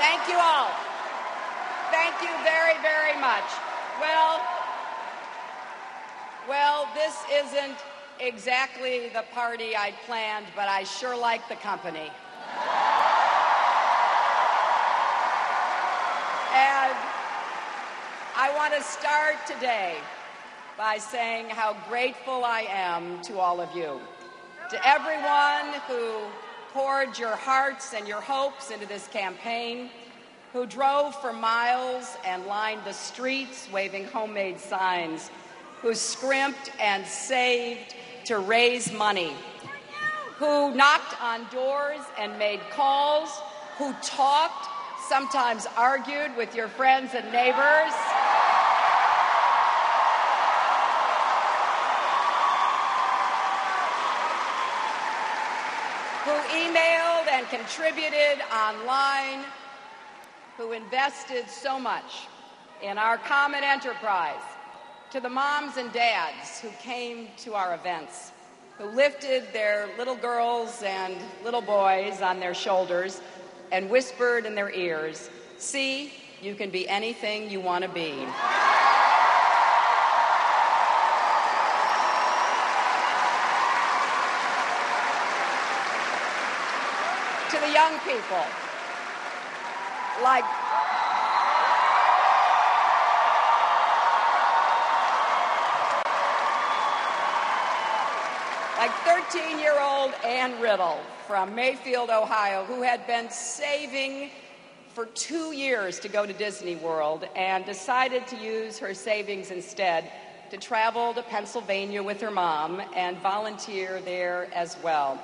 [0.00, 0.70] Thank you all.
[1.90, 3.44] Thank you very, very much.
[4.00, 4.40] Well,
[6.48, 7.76] well, this isn't
[8.18, 12.10] exactly the party I'd planned, but I sure like the company.
[16.56, 16.96] And
[18.36, 19.96] I want to start today
[20.78, 24.00] by saying how grateful I am to all of you.
[24.70, 26.22] To everyone who
[26.72, 29.90] poured your hearts and your hopes into this campaign,
[30.52, 35.30] who drove for miles and lined the streets waving homemade signs,
[35.80, 39.32] who scrimped and saved to raise money,
[40.36, 43.40] who knocked on doors and made calls,
[43.78, 44.68] who talked,
[45.08, 47.94] sometimes argued with your friends and neighbors.
[56.30, 59.44] Who emailed and contributed online,
[60.56, 62.28] who invested so much
[62.80, 64.40] in our common enterprise
[65.10, 68.30] to the moms and dads who came to our events,
[68.78, 73.20] who lifted their little girls and little boys on their shoulders
[73.72, 78.14] and whispered in their ears, See, you can be anything you want to be.
[87.80, 88.44] Young people,
[90.22, 90.44] like
[98.76, 104.28] like 13 year old Ann Riddle from Mayfield, Ohio, who had been saving
[104.92, 110.04] for two years to go to Disney World and decided to use her savings instead
[110.50, 115.18] to travel to Pennsylvania with her mom and volunteer there as well.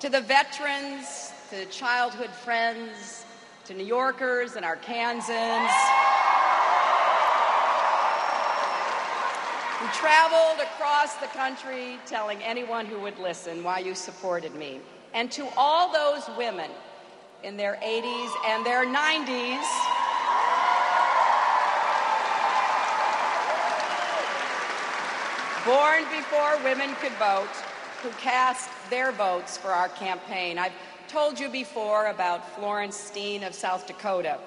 [0.00, 3.26] To the veterans, to childhood friends,
[3.66, 5.68] to New Yorkers and Arkansans.
[9.78, 14.80] who traveled across the country telling anyone who would listen why you supported me.
[15.12, 16.70] And to all those women
[17.44, 19.66] in their 80s and their 90s
[25.66, 27.54] born before women could vote
[28.02, 30.58] who cast their votes for our campaign.
[30.58, 30.72] I've
[31.12, 34.38] told you before about Florence Steen of South Dakota,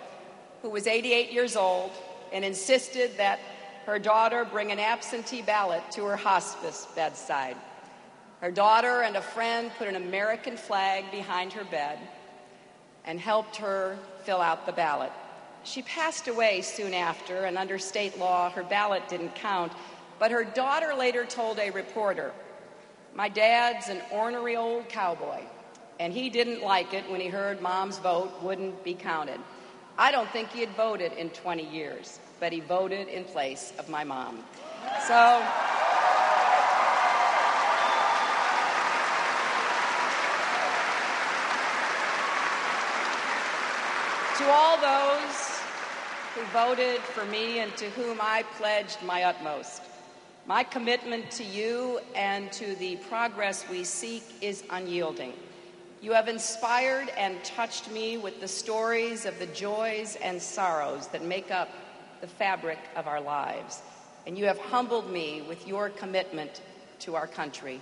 [0.63, 1.91] who was 88 years old
[2.33, 3.37] and insisted that
[3.85, 7.55] her daughter bring an absentee ballot to her hospice bedside.
[8.41, 11.99] Her daughter and a friend put an American flag behind her bed
[13.05, 15.11] and helped her fill out the ballot.
[15.65, 19.71] She passed away soon after, and under state law, her ballot didn't count.
[20.17, 22.33] But her daughter later told a reporter,
[23.13, 25.43] My dad's an ornery old cowboy,
[25.99, 29.39] and he didn't like it when he heard mom's vote wouldn't be counted.
[29.97, 33.87] I don't think he had voted in 20 years, but he voted in place of
[33.87, 34.43] my mom.
[35.07, 35.41] So,
[44.37, 45.61] to all those
[46.35, 49.81] who voted for me and to whom I pledged my utmost,
[50.45, 55.33] my commitment to you and to the progress we seek is unyielding.
[56.05, 61.25] You have inspired and touched me with the stories of the joys and sorrows that
[61.25, 61.67] make up
[62.21, 63.81] the fabric of our lives.
[64.27, 66.61] And you have humbled me with your commitment
[66.99, 67.81] to our country.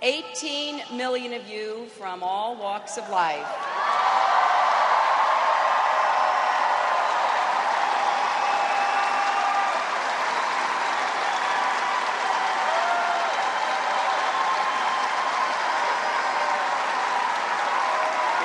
[0.00, 3.46] 18 million of you from all walks of life.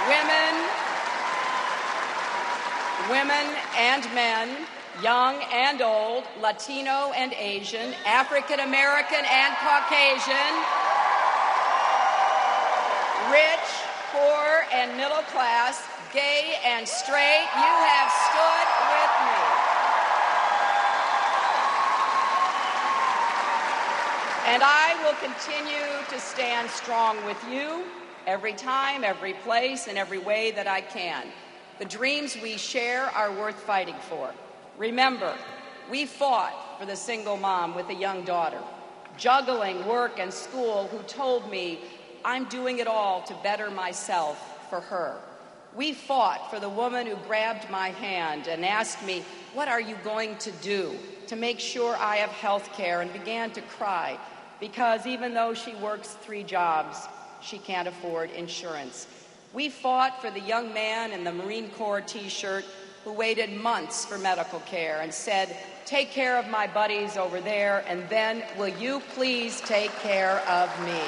[0.10, 0.66] Women,
[3.12, 4.68] women and men,
[5.02, 10.54] young and old, Latino and Asian, African American and Caucasian,
[13.32, 13.70] rich,
[14.12, 15.82] poor, and middle class,
[16.12, 19.70] gay and straight, you have stood with me.
[24.52, 27.86] And I will continue to stand strong with you
[28.28, 31.24] every time, every place, and every way that I can.
[31.80, 34.34] The dreams we share are worth fighting for.
[34.78, 35.34] Remember,
[35.90, 38.62] we fought for the single mom with a young daughter,
[39.18, 41.80] juggling work and school, who told me,
[42.26, 45.16] I'm doing it all to better myself for her.
[45.74, 49.24] We fought for the woman who grabbed my hand and asked me,
[49.54, 50.94] What are you going to do
[51.28, 53.00] to make sure I have health care?
[53.02, 54.20] and began to cry
[54.60, 57.08] because even though she works three jobs,
[57.42, 59.08] she can't afford insurance.
[59.52, 62.64] We fought for the young man in the Marine Corps t shirt
[63.04, 65.56] who waited months for medical care and said,
[65.86, 70.70] Take care of my buddies over there, and then will you please take care of
[70.86, 71.02] me?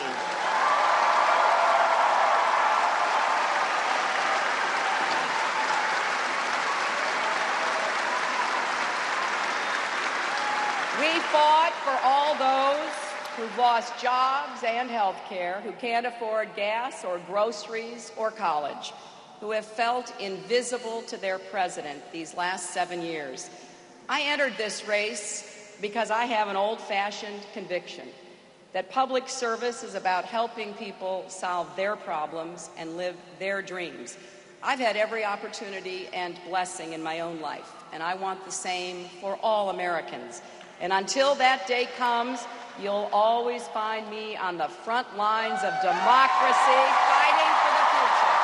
[11.00, 12.90] We fought for all those
[13.38, 18.92] who've lost jobs and health care, who can't afford gas or groceries or college,
[19.40, 23.52] who have felt invisible to their president these last seven years.
[24.10, 28.08] I entered this race because I have an old fashioned conviction
[28.74, 34.18] that public service is about helping people solve their problems and live their dreams.
[34.64, 39.06] I've had every opportunity and blessing in my own life, and I want the same
[39.20, 40.42] for all Americans.
[40.80, 42.44] And until that day comes,
[42.80, 48.38] you'll always find me on the front lines of democracy, fighting for the future.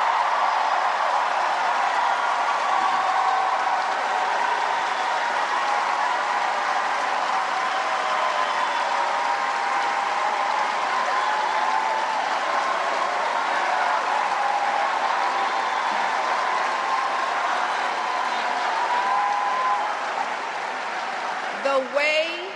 [21.64, 22.48] The way,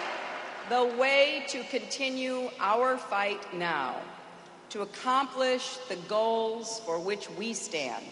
[0.69, 3.97] the way to continue our fight now,
[4.69, 8.05] to accomplish the goals for which we stand,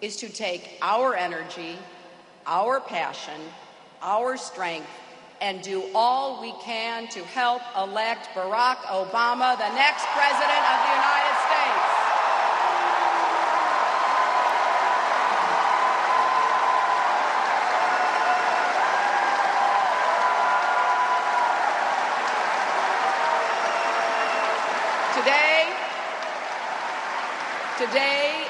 [0.00, 1.76] is to take our energy,
[2.46, 3.40] our passion,
[4.00, 4.86] our strength,
[5.40, 10.92] and do all we can to help elect Barack Obama the next President of the
[10.94, 12.00] United States.
[25.20, 25.68] Today,
[27.76, 28.46] today,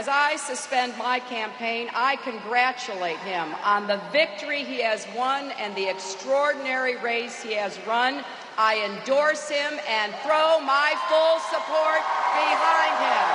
[0.00, 5.76] as I suspend my campaign, I congratulate him on the victory he has won and
[5.76, 8.24] the extraordinary race he has run.
[8.56, 12.00] I endorse him and throw my full support
[12.32, 13.28] behind him.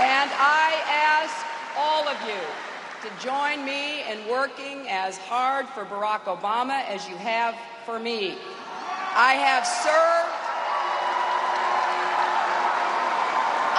[0.00, 1.36] And I ask
[1.76, 2.67] all of you
[3.02, 7.54] to join me in working as hard for Barack Obama as you have
[7.84, 8.36] for me.
[9.14, 10.34] I have served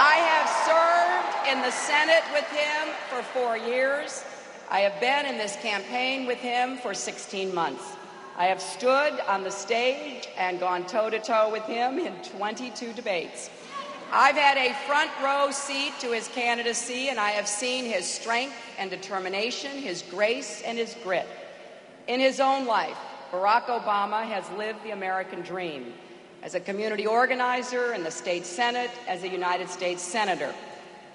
[0.01, 4.23] I have served in the Senate with him for 4 years.
[4.71, 7.83] I have been in this campaign with him for 16 months.
[8.37, 12.93] I have stood on the stage and gone toe to toe with him in 22
[12.93, 13.49] debates.
[14.11, 18.55] I've had a front row seat to his candidacy, and I have seen his strength
[18.79, 21.27] and determination, his grace and his grit.
[22.07, 22.97] In his own life,
[23.31, 25.93] Barack Obama has lived the American dream
[26.41, 30.55] as a community organizer in the state Senate, as a United States Senator.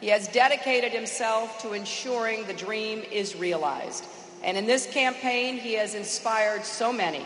[0.00, 4.06] He has dedicated himself to ensuring the dream is realized.
[4.44, 7.24] And in this campaign, he has inspired so many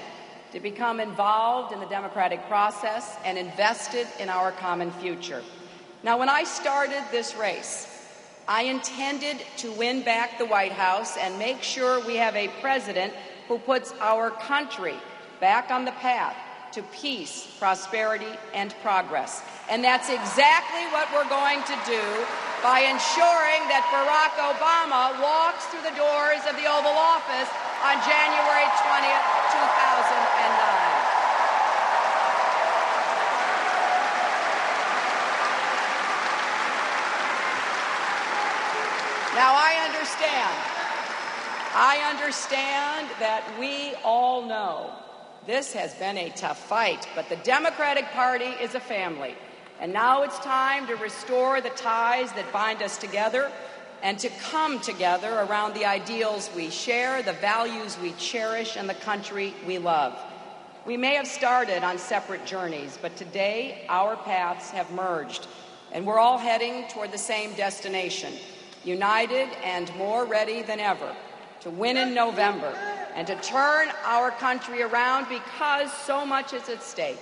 [0.52, 5.42] to become involved in the democratic process and invested in our common future.
[6.04, 7.86] Now, when I started this race,
[8.46, 13.12] I intended to win back the White House and make sure we have a president
[13.48, 14.94] who puts our country
[15.40, 16.36] back on the path
[16.72, 19.42] to peace, prosperity, and progress.
[19.68, 22.04] And that's exactly what we're going to do
[22.62, 27.50] by ensuring that Barack Obama walks through the doors of the Oval Office
[27.82, 30.98] on January 20th, 2009.
[39.38, 39.86] Now, I
[40.18, 40.54] understand.
[41.74, 44.90] I understand that we all know
[45.46, 49.36] this has been a tough fight, but the Democratic Party is a family.
[49.80, 53.52] And now it's time to restore the ties that bind us together
[54.02, 58.94] and to come together around the ideals we share, the values we cherish, and the
[58.94, 60.18] country we love.
[60.84, 65.46] We may have started on separate journeys, but today our paths have merged,
[65.92, 68.32] and we're all heading toward the same destination
[68.84, 71.14] united and more ready than ever
[71.60, 72.72] to win in November
[73.14, 77.18] and to turn our country around because so much is at stake.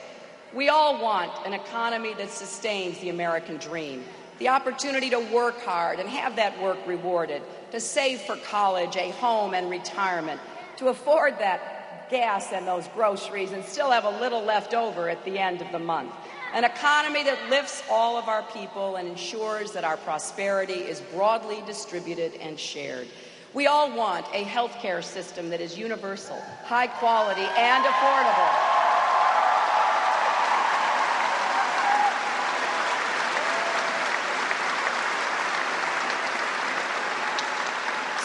[0.54, 4.04] We all want an economy that sustains the American dream,
[4.38, 9.10] the opportunity to work hard and have that work rewarded, to save for college, a
[9.12, 10.40] home, and retirement,
[10.76, 15.24] to afford that gas and those groceries and still have a little left over at
[15.24, 16.12] the end of the month.
[16.54, 21.62] An economy that lifts all of our people and ensures that our prosperity is broadly
[21.66, 23.08] distributed and shared.
[23.54, 28.76] We all want a health care system that is universal, high quality, and affordable.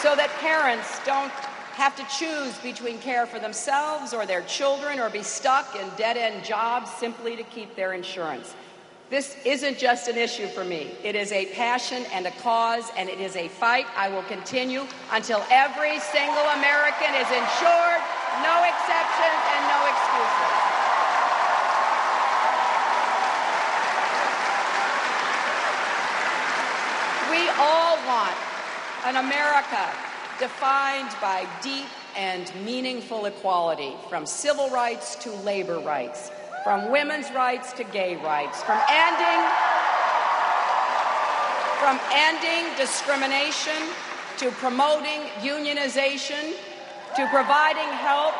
[0.02, 1.32] So that parents don't
[1.72, 6.16] have to choose between care for themselves or their children or be stuck in dead
[6.16, 8.54] end jobs simply to keep their insurance.
[9.10, 10.90] This isn't just an issue for me.
[11.04, 14.86] It is a passion and a cause, and it is a fight I will continue
[15.12, 18.00] until every single American is insured,
[18.40, 20.72] no exceptions and no excuses.
[27.28, 28.36] We all want
[29.04, 31.86] an America defined by deep
[32.16, 36.30] and meaningful equality, from civil rights to labor rights
[36.62, 39.50] from women's rights to gay rights, from ending
[41.80, 43.72] from ending discrimination
[44.38, 46.54] to promoting unionization
[47.16, 48.34] to providing help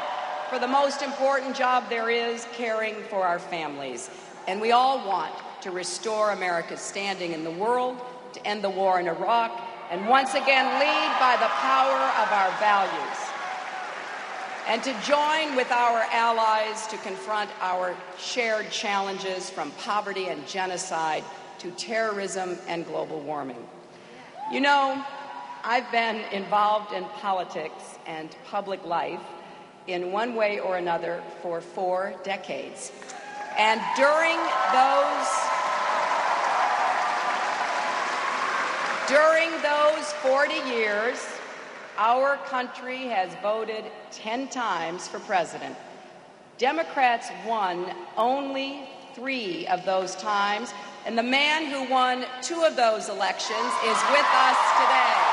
[0.48, 4.10] for the most important job there is, caring for our families.
[4.46, 8.00] And we all want to restore America's standing in the world,
[8.34, 9.50] to end the war in Iraq,
[9.92, 13.32] and once again lead by the power of our values
[14.66, 21.22] and to join with our allies to confront our shared challenges from poverty and genocide
[21.58, 23.68] to terrorism and global warming.
[24.50, 25.04] You know,
[25.62, 29.20] I've been involved in politics and public life
[29.88, 32.92] in one way or another for four decades.
[33.58, 34.38] And during
[34.72, 35.61] those
[39.12, 41.18] during those 40 years,
[41.98, 45.76] our country has voted 10 times for president.
[46.56, 50.72] Democrats won only three of those times,
[51.04, 55.31] and the man who won two of those elections is with us today.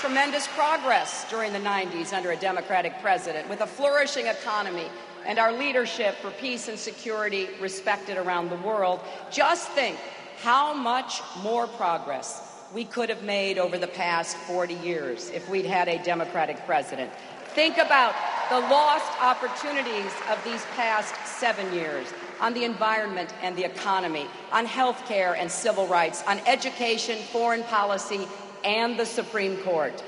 [0.00, 4.86] Tremendous progress during the 90s under a Democratic president with a flourishing economy
[5.26, 8.98] and our leadership for peace and security respected around the world.
[9.30, 9.98] Just think
[10.38, 12.40] how much more progress
[12.72, 17.12] we could have made over the past 40 years if we'd had a Democratic president.
[17.48, 18.14] Think about
[18.48, 22.06] the lost opportunities of these past seven years
[22.40, 27.64] on the environment and the economy, on health care and civil rights, on education, foreign
[27.64, 28.26] policy,
[28.64, 30.02] and the Supreme Court.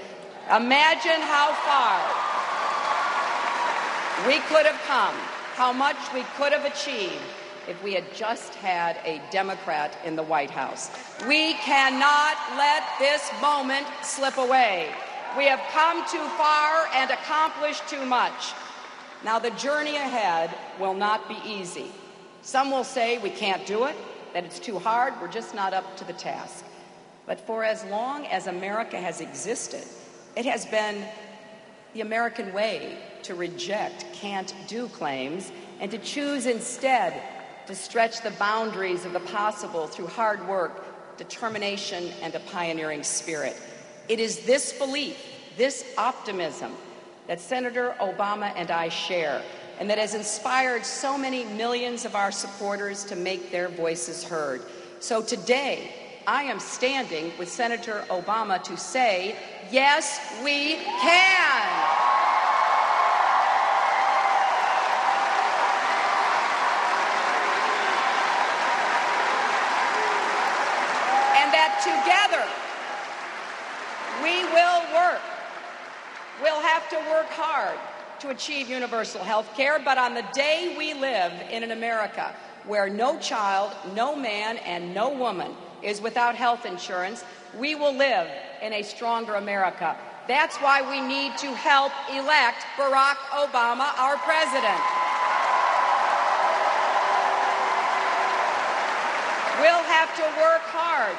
[0.55, 2.01] Imagine how far
[4.27, 5.15] we could have come,
[5.55, 7.23] how much we could have achieved
[7.69, 10.91] if we had just had a Democrat in the White House.
[11.27, 14.93] We cannot let this moment slip away.
[15.37, 18.53] We have come too far and accomplished too much.
[19.25, 21.93] Now, the journey ahead will not be easy.
[22.43, 23.95] Some will say we can't do it,
[24.35, 26.65] that it's too hard, we're just not up to the task.
[27.27, 29.85] But for as long as America has existed,
[30.37, 31.05] it has been
[31.95, 37.23] the American way to reject can't do claims and to choose instead
[37.67, 40.85] to stretch the boundaries of the possible through hard work,
[41.17, 43.57] determination, and a pioneering spirit.
[44.09, 45.17] It is this belief,
[45.57, 46.73] this optimism,
[47.29, 49.43] that Senator Obama and I share,
[49.79, 54.63] and that has inspired so many millions of our supporters to make their voices heard.
[54.99, 59.35] So today, I am standing with Senator Obama to say,
[59.71, 61.69] yes, we can.
[71.39, 72.47] And that together
[74.23, 75.21] we will work.
[76.41, 77.79] We'll have to work hard
[78.21, 82.33] to achieve universal health care, but on the day we live in an America
[82.65, 85.53] where no child, no man, and no woman
[85.83, 87.25] is without health insurance,
[87.59, 88.29] we will live
[88.63, 89.97] in a stronger America.
[90.29, 94.81] That's why we need to help elect Barack Obama our president.
[99.61, 101.17] We'll have to work hard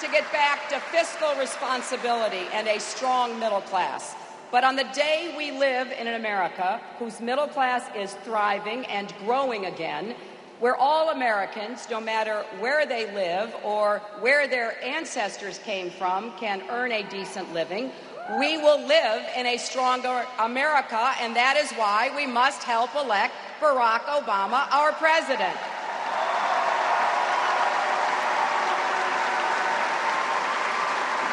[0.00, 4.14] to get back to fiscal responsibility and a strong middle class.
[4.52, 9.12] But on the day we live in an America whose middle class is thriving and
[9.24, 10.14] growing again,
[10.60, 16.62] where all Americans, no matter where they live or where their ancestors came from, can
[16.70, 17.90] earn a decent living,
[18.38, 23.34] we will live in a stronger America, and that is why we must help elect
[23.60, 25.56] Barack Obama our president.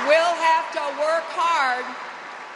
[0.06, 1.86] We'll have to work hard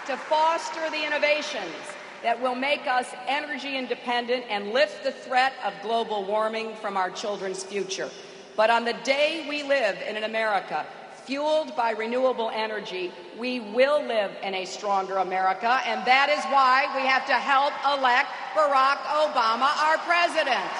[0.05, 5.73] to foster the innovations that will make us energy independent and lift the threat of
[5.81, 8.09] global warming from our children's future.
[8.55, 10.85] But on the day we live in an America
[11.25, 16.87] fueled by renewable energy, we will live in a stronger America, and that is why
[16.95, 20.71] we have to help elect Barack Obama our president.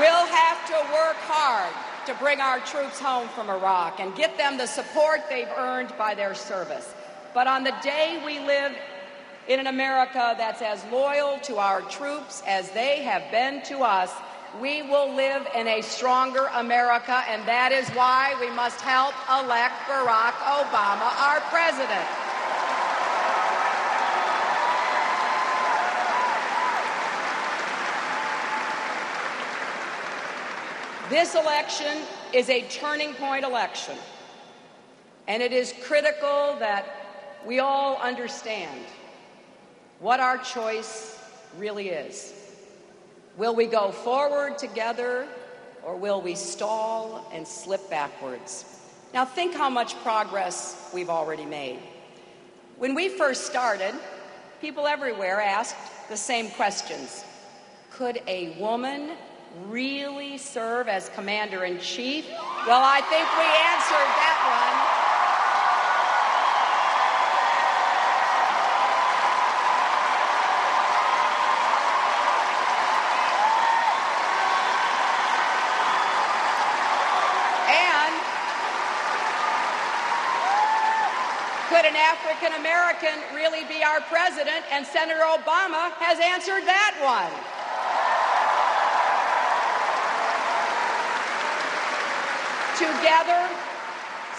[0.00, 4.56] We'll have to work hard to bring our troops home from Iraq and get them
[4.58, 6.94] the support they've earned by their service.
[7.34, 8.72] But on the day we live
[9.48, 14.12] in an America that's as loyal to our troops as they have been to us,
[14.60, 19.74] we will live in a stronger America, and that is why we must help elect
[19.86, 22.19] Barack Obama our president.
[31.10, 31.98] This election
[32.32, 33.96] is a turning point election,
[35.26, 36.86] and it is critical that
[37.44, 38.86] we all understand
[39.98, 41.18] what our choice
[41.58, 42.32] really is.
[43.36, 45.26] Will we go forward together,
[45.84, 48.64] or will we stall and slip backwards?
[49.12, 51.80] Now, think how much progress we've already made.
[52.78, 53.96] When we first started,
[54.60, 57.24] people everywhere asked the same questions
[57.90, 59.16] Could a woman
[59.66, 62.26] really serve as commander in chief?
[62.66, 65.00] Well, I think we answered that one.
[77.70, 78.14] And
[81.70, 84.64] Could an African American really be our president?
[84.70, 87.59] And Senator Obama has answered that one.
[92.80, 93.46] Together,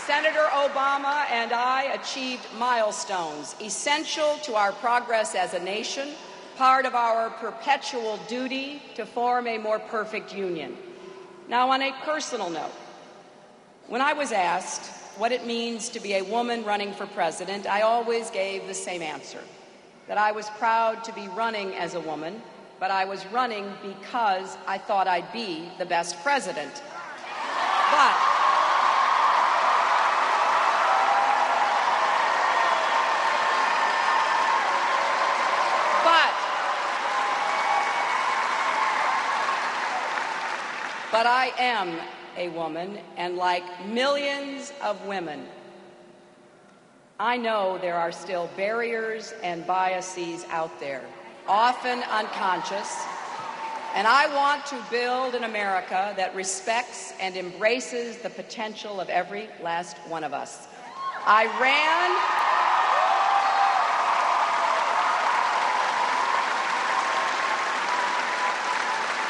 [0.08, 6.10] Senator Obama and I achieved milestones essential to our progress as a nation,
[6.56, 10.76] part of our perpetual duty to form a more perfect union.
[11.50, 12.74] Now, on a personal note,
[13.88, 14.88] when I was asked
[15.20, 19.04] what it means to be a woman running for president, I always gave the same
[19.04, 19.44] answer
[20.08, 22.42] that I was proud to be running as a woman,
[22.80, 26.82] but I was running because I thought I'd be the best president.
[27.92, 28.31] But
[41.12, 42.00] but I am
[42.38, 45.46] a woman, and like millions of women,
[47.20, 51.04] I know there are still barriers and biases out there,
[51.48, 52.98] often unconscious.
[53.94, 59.50] And I want to build an America that respects and embraces the potential of every
[59.62, 60.68] last one of us.
[61.26, 62.42] I ran.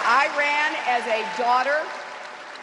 [0.03, 1.79] I ran as a daughter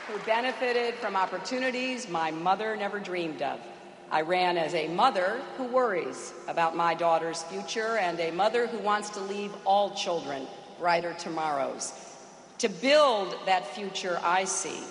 [0.06, 3.60] who benefited from opportunities my mother never dreamed of.
[4.10, 8.78] I ran as a mother who worries about my daughter's future and a mother who
[8.78, 10.46] wants to leave all children
[10.78, 11.92] brighter tomorrows.
[12.58, 14.82] To build that future I see,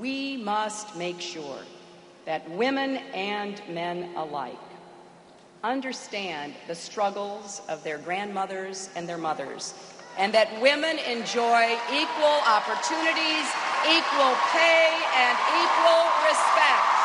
[0.00, 1.58] we must make sure
[2.24, 4.56] that women and men alike
[5.62, 9.74] understand the struggles of their grandmothers and their mothers,
[10.18, 13.46] and that women enjoy equal opportunities,
[13.84, 16.96] equal pay, and equal respect.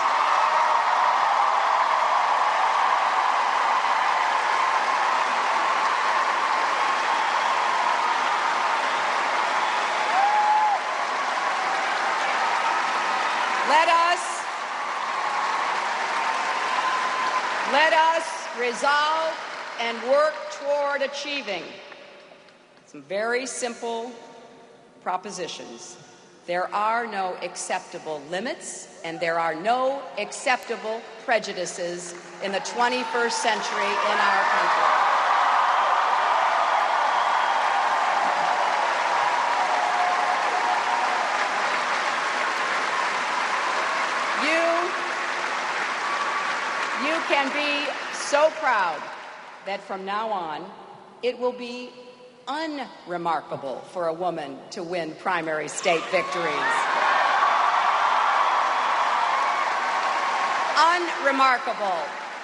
[13.67, 14.21] Let us
[17.71, 18.25] let us
[18.59, 19.33] resolve
[19.79, 21.63] and work toward achieving
[22.91, 24.11] some very simple
[25.01, 25.95] propositions.
[26.45, 33.85] There are no acceptable limits and there are no acceptable prejudices in the 21st century
[33.85, 34.91] in our country.
[44.43, 44.59] You,
[47.07, 49.01] you can be so proud
[49.65, 50.69] that from now on
[51.23, 51.91] it will be
[52.51, 56.75] unremarkable for a woman to win primary state victories.
[60.75, 62.01] Unremarkable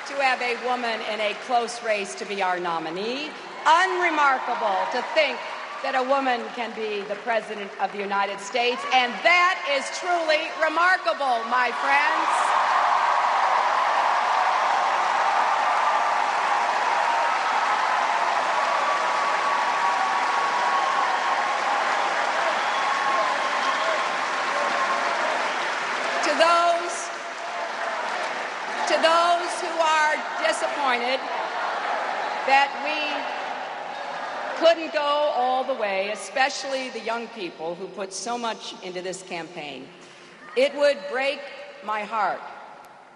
[0.07, 3.29] to have a woman in a close race to be our nominee.
[3.65, 5.37] Unremarkable to think
[5.83, 8.81] that a woman can be the President of the United States.
[8.93, 12.57] And that is truly remarkable, my friends.
[30.87, 31.19] disappointed
[32.47, 32.97] that we
[34.57, 34.99] couldn't go
[35.35, 39.87] all the way, especially the young people who put so much into this campaign.
[40.55, 41.39] It would break
[41.83, 42.39] my heart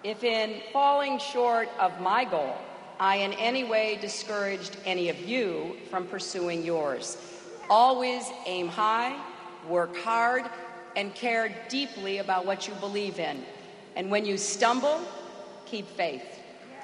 [0.02, 2.56] if, in falling short of my goal,
[2.98, 7.16] I in any way discouraged any of you from pursuing yours.
[7.70, 9.16] Always aim high,
[9.68, 10.42] work hard,
[10.96, 13.44] and care deeply about what you believe in.
[13.94, 15.00] And when you stumble,
[15.64, 16.26] keep faith.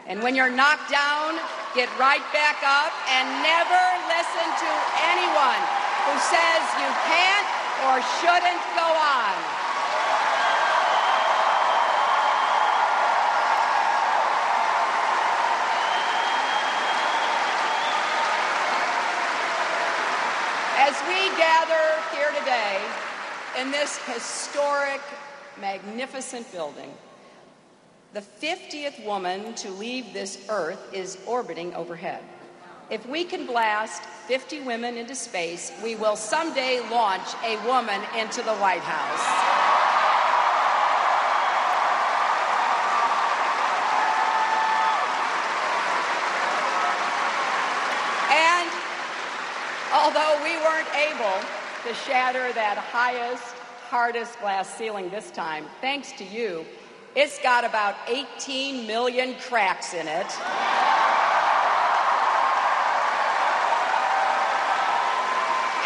[0.06, 1.34] And when you're knocked down,
[1.74, 4.70] get right back up and never listen to
[5.10, 7.48] anyone who says you can't
[7.84, 9.34] or shouldn't go on.
[20.78, 21.76] As we gather
[22.16, 22.80] here today
[23.58, 25.02] in this historic,
[25.60, 26.90] magnificent building,
[28.14, 32.22] the 50th woman to leave this earth is orbiting overhead.
[32.90, 38.40] If we can blast 50 women into space, we will someday launch a woman into
[38.40, 39.24] the White House.
[48.32, 48.70] And
[49.92, 51.44] although we weren't able
[51.84, 53.44] to shatter that highest,
[53.90, 56.64] hardest glass ceiling this time, thanks to you,
[57.14, 60.32] it's got about 18 million cracks in it.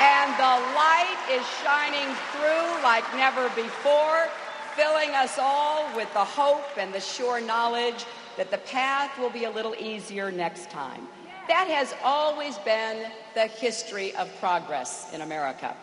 [0.03, 4.27] And the light is shining through like never before,
[4.75, 8.05] filling us all with the hope and the sure knowledge
[8.37, 11.07] that the path will be a little easier next time.
[11.47, 15.77] That has always been the history of progress in America.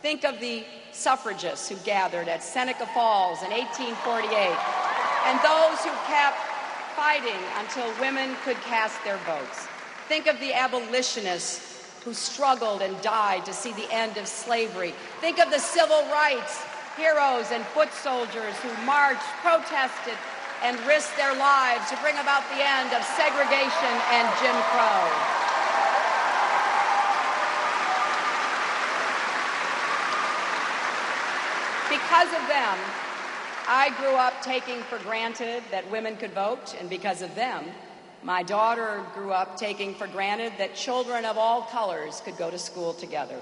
[0.00, 4.32] Think of the suffragists who gathered at Seneca Falls in 1848
[5.26, 6.38] and those who kept
[6.96, 9.66] fighting until women could cast their votes.
[10.08, 11.75] Think of the abolitionists
[12.06, 14.94] who struggled and died to see the end of slavery.
[15.20, 16.62] Think of the civil rights
[16.96, 20.14] heroes and foot soldiers who marched, protested,
[20.62, 25.02] and risked their lives to bring about the end of segregation and Jim Crow.
[31.90, 32.78] Because of them,
[33.66, 37.64] I grew up taking for granted that women could vote, and because of them,
[38.26, 42.58] my daughter grew up taking for granted that children of all colors could go to
[42.58, 43.38] school together.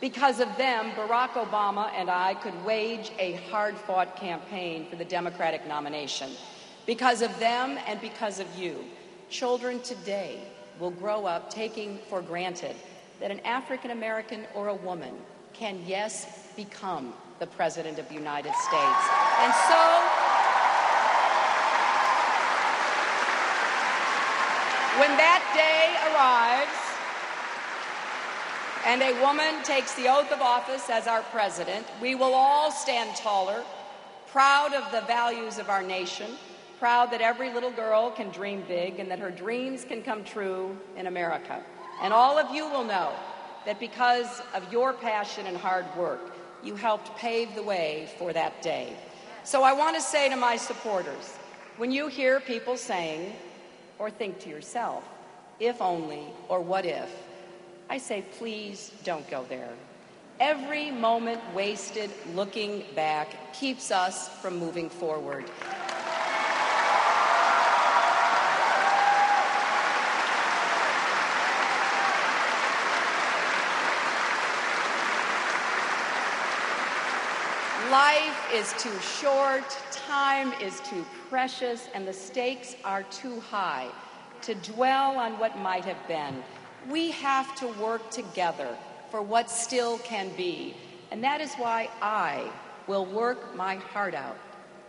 [0.00, 5.04] Because of them, Barack Obama and I could wage a hard fought campaign for the
[5.04, 6.32] Democratic nomination.
[6.86, 8.84] Because of them and because of you,
[9.30, 10.40] children today
[10.80, 12.74] will grow up taking for granted
[13.20, 15.14] that an African American or a woman
[15.52, 19.08] can, yes, become the President of the United States.
[19.38, 20.35] And so,
[24.98, 26.86] when that day arrives
[28.86, 33.14] and a woman takes the oath of office as our president, we will all stand
[33.14, 33.62] taller,
[34.28, 36.30] proud of the values of our nation,
[36.78, 40.74] proud that every little girl can dream big and that her dreams can come true
[40.96, 41.62] in America.
[42.00, 43.12] And all of you will know
[43.66, 48.62] that because of your passion and hard work, you helped pave the way for that
[48.62, 48.94] day.
[49.44, 51.36] So I want to say to my supporters
[51.76, 53.34] when you hear people saying,
[53.98, 55.04] or think to yourself,
[55.60, 57.10] if only or what if,
[57.88, 59.70] I say, please don't go there.
[60.38, 65.44] Every moment wasted looking back keeps us from moving forward.
[77.90, 83.88] Life is too short, time is too precious, and the stakes are too high
[84.42, 86.42] to dwell on what might have been.
[86.90, 88.76] We have to work together
[89.10, 90.74] for what still can be.
[91.10, 92.50] And that is why I
[92.86, 94.38] will work my heart out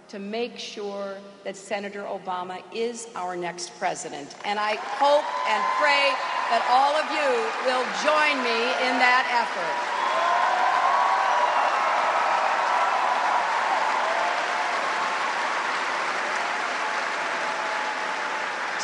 [0.09, 4.35] to make sure that Senator Obama is our next president.
[4.45, 6.15] And I hope and pray
[6.49, 7.29] that all of you
[7.67, 9.86] will join me in that effort.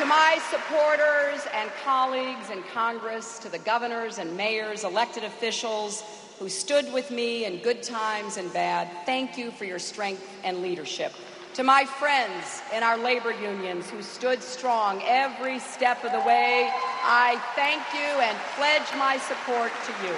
[0.04, 6.04] To my supporters and colleagues in Congress, to the governors and mayors, elected officials
[6.40, 10.62] who stood with me in good times and bad, thank you for your strength and
[10.62, 11.14] leadership.
[11.54, 16.70] To my friends in our labor unions who stood strong every step of the way,
[17.04, 20.16] I thank you and pledge my support to you.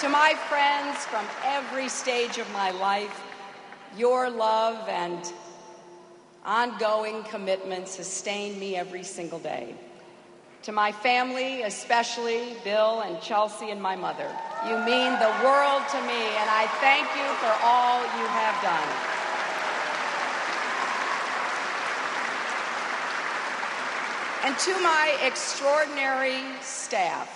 [0.00, 3.22] To my friends from every stage of my life,
[3.98, 5.30] your love and
[6.44, 9.74] ongoing commitment sustain me every single day.
[10.64, 14.30] To my family, especially Bill and Chelsea and my mother,
[14.66, 19.14] you mean the world to me, and I thank you for all you have done.
[24.46, 27.28] And to my extraordinary staff,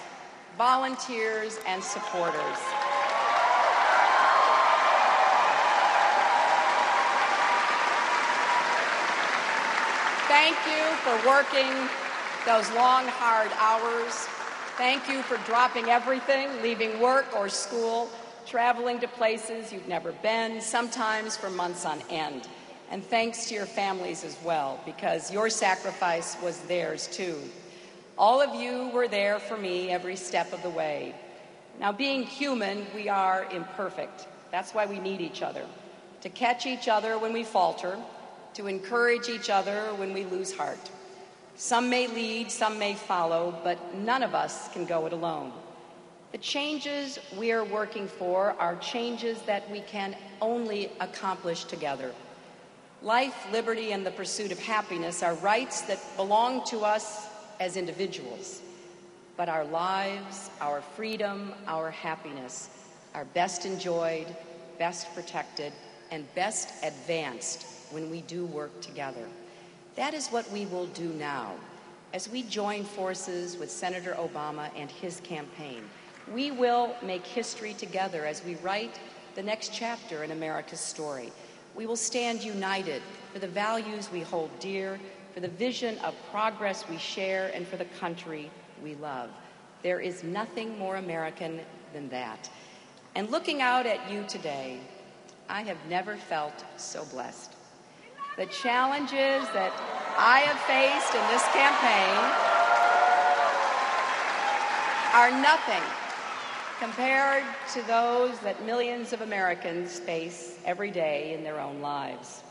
[0.56, 2.58] volunteers, and supporters,
[10.40, 11.68] Thank you for working
[12.46, 14.12] those long, hard hours.
[14.76, 18.08] Thank you for dropping everything, leaving work or school,
[18.46, 22.46] traveling to places you've never been, sometimes for months on end.
[22.88, 27.36] And thanks to your families as well, because your sacrifice was theirs too.
[28.16, 31.16] All of you were there for me every step of the way.
[31.80, 34.28] Now, being human, we are imperfect.
[34.52, 35.66] That's why we need each other.
[36.20, 37.98] To catch each other when we falter,
[38.58, 40.90] to encourage each other when we lose heart.
[41.54, 45.52] Some may lead, some may follow, but none of us can go it alone.
[46.32, 52.12] The changes we are working for are changes that we can only accomplish together.
[53.00, 57.28] Life, liberty, and the pursuit of happiness are rights that belong to us
[57.60, 58.60] as individuals.
[59.36, 62.70] But our lives, our freedom, our happiness
[63.14, 64.26] are best enjoyed,
[64.80, 65.72] best protected,
[66.10, 69.26] and best advanced when we do work together.
[69.96, 71.54] That is what we will do now
[72.14, 75.82] as we join forces with Senator Obama and his campaign.
[76.32, 78.98] We will make history together as we write
[79.34, 81.32] the next chapter in America's story.
[81.74, 84.98] We will stand united for the values we hold dear,
[85.34, 88.50] for the vision of progress we share, and for the country
[88.82, 89.30] we love.
[89.82, 91.60] There is nothing more American
[91.92, 92.50] than that.
[93.14, 94.80] And looking out at you today,
[95.48, 97.54] I have never felt so blessed
[98.38, 99.72] the challenges that
[100.16, 102.18] I have faced in this campaign
[105.12, 105.82] are nothing
[106.78, 112.44] compared to those that millions of Americans face every day in their own lives.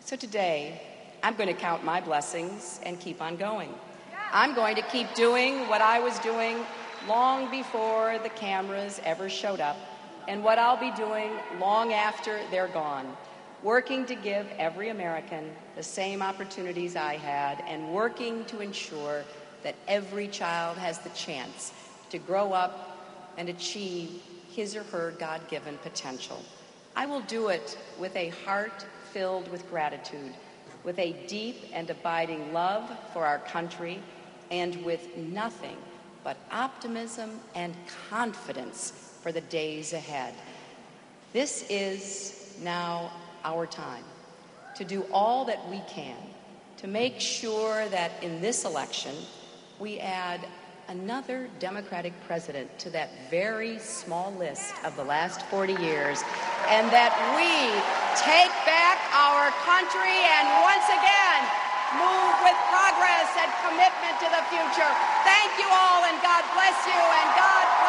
[0.00, 0.80] So today,
[1.22, 3.74] I'm going to count my blessings and keep on going.
[4.32, 6.64] I'm going to keep doing what I was doing
[7.06, 9.76] long before the cameras ever showed up
[10.28, 13.14] and what I'll be doing long after they're gone
[13.62, 19.24] working to give every American the same opportunities I had, and working to ensure
[19.62, 21.72] that every child has the chance
[22.10, 22.98] to grow up
[23.36, 26.42] and achieve his or her God given potential.
[26.96, 30.34] I will do it with a heart filled with gratitude,
[30.82, 34.02] with a deep and abiding love for our country,
[34.50, 35.76] and with nothing
[36.24, 37.74] but optimism and
[38.08, 40.34] confidence for the days ahead.
[41.32, 43.12] This is now
[43.44, 44.04] our time
[44.74, 46.16] to do all that we can
[46.78, 49.14] to make sure that in this election
[49.78, 50.40] we add
[50.90, 56.18] another Democratic president to that very small list of the last 40 years,
[56.66, 57.46] and that we
[58.18, 61.40] take back our country and once again
[61.94, 64.90] move with progress and commitment to the future.
[65.22, 67.79] Thank you all, and God bless you, and God